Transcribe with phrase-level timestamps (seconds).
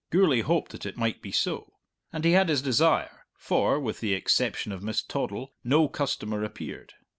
[0.09, 1.73] Gourlay hoped that it might be so;
[2.11, 6.93] and he had his desire, for, with the exception of Miss Toddle, no customer appeared.